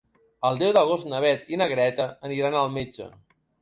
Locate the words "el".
0.49-0.57